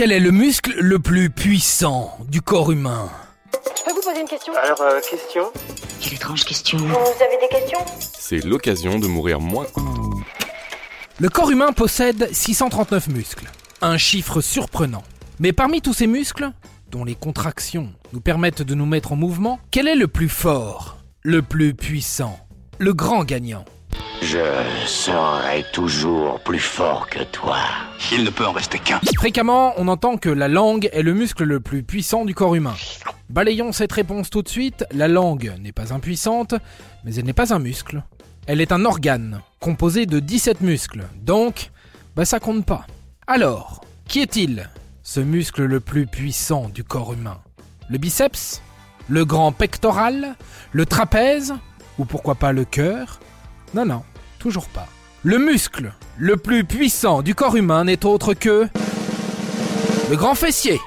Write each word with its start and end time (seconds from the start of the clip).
Quel 0.00 0.12
est 0.12 0.20
le 0.20 0.30
muscle 0.30 0.72
le 0.80 0.98
plus 0.98 1.28
puissant 1.28 2.16
du 2.26 2.40
corps 2.40 2.72
humain 2.72 3.10
Je 3.52 3.84
peux 3.84 3.92
vous 3.92 4.00
poser 4.00 4.22
une 4.22 4.26
question 4.26 4.54
Alors, 4.54 4.80
euh, 4.80 4.98
question 4.98 5.52
Quelle 6.00 6.14
étrange 6.14 6.46
question. 6.46 6.78
Vous 6.78 6.86
avez 6.86 7.36
des 7.38 7.48
questions 7.54 7.80
C'est 8.00 8.42
l'occasion 8.42 8.98
de 8.98 9.06
mourir 9.06 9.40
moins. 9.40 9.66
Le 11.18 11.28
corps 11.28 11.50
humain 11.50 11.74
possède 11.74 12.30
639 12.32 13.08
muscles, 13.08 13.50
un 13.82 13.98
chiffre 13.98 14.40
surprenant. 14.40 15.02
Mais 15.38 15.52
parmi 15.52 15.82
tous 15.82 15.92
ces 15.92 16.06
muscles, 16.06 16.50
dont 16.90 17.04
les 17.04 17.14
contractions 17.14 17.92
nous 18.14 18.22
permettent 18.22 18.62
de 18.62 18.74
nous 18.74 18.86
mettre 18.86 19.12
en 19.12 19.16
mouvement, 19.16 19.60
quel 19.70 19.86
est 19.86 19.96
le 19.96 20.08
plus 20.08 20.30
fort, 20.30 20.96
le 21.24 21.42
plus 21.42 21.74
puissant, 21.74 22.40
le 22.78 22.94
grand 22.94 23.24
gagnant? 23.24 23.66
Je 24.22 24.38
serai 24.86 25.64
toujours 25.72 26.40
plus 26.40 26.58
fort 26.58 27.08
que 27.08 27.24
toi. 27.24 27.56
Il 28.12 28.22
ne 28.22 28.30
peut 28.30 28.46
en 28.46 28.52
rester 28.52 28.78
qu'un. 28.78 29.00
Fréquemment, 29.16 29.72
on 29.78 29.88
entend 29.88 30.18
que 30.18 30.28
la 30.28 30.46
langue 30.46 30.90
est 30.92 31.02
le 31.02 31.14
muscle 31.14 31.44
le 31.44 31.60
plus 31.60 31.82
puissant 31.82 32.24
du 32.24 32.34
corps 32.34 32.54
humain. 32.54 32.74
Balayons 33.30 33.72
cette 33.72 33.92
réponse 33.92 34.28
tout 34.28 34.42
de 34.42 34.48
suite, 34.48 34.84
la 34.92 35.08
langue 35.08 35.54
n'est 35.60 35.72
pas 35.72 35.92
impuissante, 35.92 36.54
mais 37.04 37.14
elle 37.14 37.24
n'est 37.24 37.32
pas 37.32 37.54
un 37.54 37.58
muscle. 37.58 38.02
Elle 38.46 38.60
est 38.60 38.72
un 38.72 38.84
organe, 38.84 39.40
composé 39.58 40.06
de 40.06 40.20
17 40.20 40.60
muscles, 40.60 41.04
donc, 41.22 41.70
bah 42.16 42.24
ça 42.24 42.40
compte 42.40 42.66
pas. 42.66 42.86
Alors, 43.26 43.80
qui 44.06 44.20
est-il, 44.20 44.68
ce 45.02 45.20
muscle 45.20 45.64
le 45.64 45.80
plus 45.80 46.06
puissant 46.06 46.68
du 46.68 46.84
corps 46.84 47.12
humain? 47.12 47.38
Le 47.88 47.98
biceps? 47.98 48.60
Le 49.08 49.24
grand 49.24 49.52
pectoral? 49.52 50.36
Le 50.72 50.84
trapèze? 50.84 51.54
Ou 51.98 52.04
pourquoi 52.04 52.34
pas 52.34 52.52
le 52.52 52.64
cœur? 52.64 53.20
Non, 53.74 53.86
non, 53.86 54.02
toujours 54.40 54.68
pas. 54.68 54.88
Le 55.22 55.38
muscle 55.38 55.92
le 56.16 56.36
plus 56.36 56.64
puissant 56.64 57.22
du 57.22 57.34
corps 57.36 57.54
humain 57.54 57.84
n'est 57.84 58.04
autre 58.04 58.34
que... 58.34 58.66
Le 60.10 60.16
grand 60.16 60.34
fessier 60.34 60.80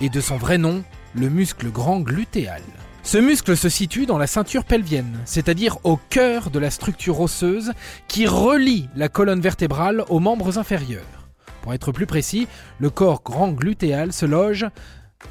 Et 0.00 0.08
de 0.08 0.20
son 0.20 0.36
vrai 0.36 0.58
nom, 0.58 0.82
le 1.14 1.28
muscle 1.28 1.70
grand 1.70 2.00
glutéal. 2.00 2.62
Ce 3.02 3.18
muscle 3.18 3.56
se 3.56 3.68
situe 3.68 4.06
dans 4.06 4.16
la 4.16 4.26
ceinture 4.26 4.64
pelvienne, 4.64 5.20
c'est-à-dire 5.26 5.76
au 5.84 5.98
cœur 6.08 6.50
de 6.50 6.58
la 6.58 6.70
structure 6.70 7.20
osseuse 7.20 7.72
qui 8.08 8.26
relie 8.26 8.88
la 8.96 9.10
colonne 9.10 9.42
vertébrale 9.42 10.02
aux 10.08 10.20
membres 10.20 10.58
inférieurs. 10.58 11.28
Pour 11.60 11.74
être 11.74 11.92
plus 11.92 12.06
précis, 12.06 12.48
le 12.78 12.88
corps 12.88 13.22
grand 13.22 13.48
glutéal 13.48 14.12
se 14.12 14.24
loge 14.24 14.66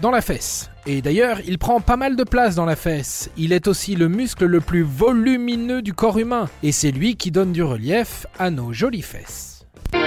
dans 0.02 0.12
la 0.12 0.22
fesse. 0.22 0.70
Et 0.86 1.02
d'ailleurs, 1.02 1.40
il 1.46 1.58
prend 1.58 1.80
pas 1.80 1.96
mal 1.98 2.16
de 2.16 2.24
place 2.24 2.56
dans 2.56 2.66
la 2.66 2.76
fesse. 2.76 3.30
Il 3.38 3.54
est 3.54 3.68
aussi 3.68 3.96
le 3.96 4.10
muscle 4.10 4.46
le 4.46 4.60
plus 4.60 4.84
volumineux 4.84 5.82
du 5.82 5.94
corps 5.94 6.20
humain. 6.20 6.50
Et 6.62 6.72
c'est 6.72 6.92
lui 6.92 7.16
qui 7.16 7.32
donne 7.32 7.54
du 7.54 7.64
relief 7.64 8.26
à 8.38 8.50
nos 8.50 8.74
jolies 8.74 9.02
fesses. 9.02 9.66
Mes. 9.94 10.00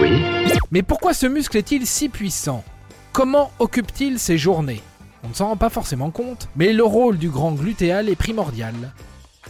Oui 0.00 0.22
Mais 0.70 0.82
pourquoi 0.82 1.14
ce 1.14 1.26
muscle 1.26 1.56
est-il 1.56 1.86
si 1.86 2.08
puissant? 2.08 2.64
Comment 3.12 3.52
occupe-t-il 3.58 4.18
ses 4.18 4.38
journées? 4.38 4.80
On 5.24 5.28
ne 5.28 5.34
s'en 5.34 5.48
rend 5.48 5.56
pas 5.56 5.68
forcément 5.68 6.10
compte, 6.10 6.48
mais 6.56 6.72
le 6.72 6.82
rôle 6.82 7.18
du 7.18 7.28
grand 7.28 7.52
glutéal 7.52 8.08
est 8.08 8.16
primordial. 8.16 8.74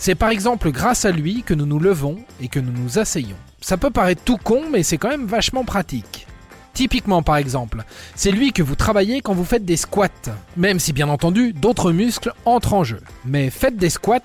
C'est 0.04 0.16
par 0.16 0.30
exemple 0.30 0.72
grâce 0.72 1.04
à 1.04 1.12
lui 1.12 1.44
que 1.44 1.54
nous 1.54 1.64
nous 1.64 1.78
levons 1.78 2.24
et 2.40 2.48
que 2.48 2.58
nous 2.58 2.72
nous 2.72 2.98
asseyons. 2.98 3.36
Ça 3.60 3.76
peut 3.76 3.92
paraître 3.92 4.24
tout 4.24 4.36
con, 4.36 4.64
mais 4.68 4.82
c'est 4.82 4.98
quand 4.98 5.10
même 5.10 5.26
vachement 5.26 5.64
pratique. 5.64 6.26
Typiquement 6.74 7.22
par 7.22 7.36
exemple, 7.36 7.84
c'est 8.16 8.32
lui 8.32 8.52
que 8.52 8.64
vous 8.64 8.74
travaillez 8.74 9.20
quand 9.20 9.32
vous 9.32 9.44
faites 9.44 9.64
des 9.64 9.76
squats, 9.76 10.08
même 10.56 10.80
si 10.80 10.92
bien 10.92 11.08
entendu 11.08 11.52
d'autres 11.52 11.92
muscles 11.92 12.34
entrent 12.46 12.74
en 12.74 12.82
jeu. 12.82 13.00
Mais 13.24 13.48
faites 13.48 13.76
des 13.76 13.90
squats 13.90 14.18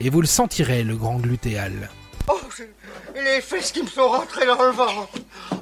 et 0.00 0.10
vous 0.10 0.20
le 0.20 0.26
sentirez 0.26 0.82
le 0.82 0.96
grand 0.96 1.16
glutéal. 1.16 1.88
Oh, 2.28 2.38
les 3.14 3.40
fesses 3.40 3.72
qui 3.72 3.82
me 3.82 3.88
sont 3.88 4.08
rentrées 4.08 4.44
dans 4.44 4.62
le 4.62 4.72
ventre. 4.72 5.08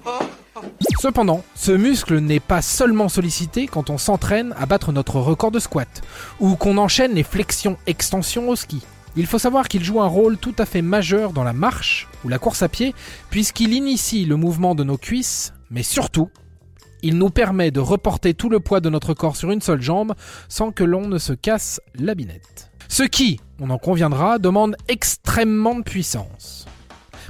Oh. 0.04 0.64
Cependant, 1.00 1.44
ce 1.54 1.70
muscle 1.70 2.18
n'est 2.18 2.40
pas 2.40 2.60
seulement 2.60 3.08
sollicité 3.08 3.68
quand 3.68 3.88
on 3.88 3.98
s'entraîne 3.98 4.52
à 4.58 4.66
battre 4.66 4.90
notre 4.90 5.20
record 5.20 5.52
de 5.52 5.60
squat, 5.60 6.02
ou 6.40 6.56
qu'on 6.56 6.76
enchaîne 6.76 7.14
les 7.14 7.22
flexions-extensions 7.22 8.48
au 8.48 8.56
ski. 8.56 8.82
Il 9.16 9.26
faut 9.26 9.38
savoir 9.38 9.68
qu'il 9.68 9.82
joue 9.82 10.00
un 10.00 10.06
rôle 10.06 10.38
tout 10.38 10.54
à 10.58 10.66
fait 10.66 10.82
majeur 10.82 11.32
dans 11.32 11.42
la 11.42 11.52
marche 11.52 12.08
ou 12.24 12.28
la 12.28 12.38
course 12.38 12.62
à 12.62 12.68
pied, 12.68 12.94
puisqu'il 13.30 13.72
initie 13.72 14.24
le 14.24 14.36
mouvement 14.36 14.74
de 14.74 14.84
nos 14.84 14.98
cuisses, 14.98 15.52
mais 15.70 15.82
surtout, 15.82 16.30
il 17.02 17.18
nous 17.18 17.30
permet 17.30 17.70
de 17.70 17.80
reporter 17.80 18.34
tout 18.34 18.48
le 18.48 18.60
poids 18.60 18.80
de 18.80 18.90
notre 18.90 19.14
corps 19.14 19.36
sur 19.36 19.50
une 19.50 19.62
seule 19.62 19.82
jambe 19.82 20.14
sans 20.48 20.70
que 20.70 20.84
l'on 20.84 21.08
ne 21.08 21.18
se 21.18 21.32
casse 21.32 21.80
la 21.94 22.14
binette. 22.14 22.70
Ce 22.88 23.02
qui, 23.02 23.40
on 23.58 23.70
en 23.70 23.78
conviendra, 23.78 24.38
demande 24.38 24.76
extrêmement 24.88 25.74
de 25.74 25.82
puissance. 25.82 26.66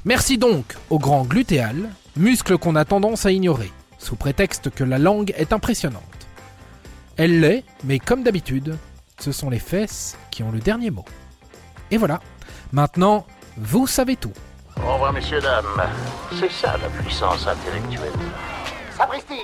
Merci 0.04 0.38
donc 0.38 0.76
au 0.88 0.98
grand 0.98 1.24
glutéal, 1.24 1.90
muscle 2.16 2.58
qu'on 2.58 2.76
a 2.76 2.84
tendance 2.84 3.26
à 3.26 3.32
ignorer, 3.32 3.70
sous 3.98 4.16
prétexte 4.16 4.70
que 4.70 4.84
la 4.84 4.98
langue 4.98 5.34
est 5.36 5.52
impressionnante. 5.52 6.02
Elle 7.16 7.40
l'est, 7.40 7.64
mais 7.84 7.98
comme 7.98 8.22
d'habitude, 8.22 8.76
ce 9.18 9.32
sont 9.32 9.50
les 9.50 9.58
fesses 9.58 10.16
qui 10.30 10.42
ont 10.42 10.50
le 10.50 10.60
dernier 10.60 10.90
mot. 10.90 11.04
Et 11.90 11.96
voilà, 11.96 12.20
maintenant, 12.72 13.26
vous 13.56 13.86
savez 13.86 14.16
tout. 14.16 14.32
Au 14.76 14.94
revoir, 14.94 15.12
messieurs, 15.12 15.40
dames. 15.40 15.64
C'est 16.38 16.50
ça 16.50 16.76
la 16.78 16.88
puissance 16.88 17.46
intellectuelle. 17.46 18.12
Sapristi 18.96 19.42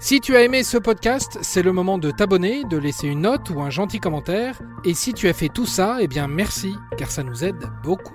Si 0.00 0.20
tu 0.20 0.36
as 0.36 0.42
aimé 0.42 0.62
ce 0.62 0.78
podcast, 0.78 1.38
c'est 1.42 1.62
le 1.62 1.72
moment 1.72 1.98
de 1.98 2.10
t'abonner, 2.10 2.64
de 2.64 2.76
laisser 2.76 3.08
une 3.08 3.22
note 3.22 3.50
ou 3.50 3.60
un 3.60 3.70
gentil 3.70 3.98
commentaire. 3.98 4.60
Et 4.84 4.94
si 4.94 5.14
tu 5.14 5.28
as 5.28 5.32
fait 5.32 5.48
tout 5.48 5.66
ça, 5.66 5.98
eh 6.00 6.06
bien 6.06 6.28
merci, 6.28 6.74
car 6.96 7.10
ça 7.10 7.22
nous 7.22 7.44
aide 7.44 7.68
beaucoup. 7.82 8.14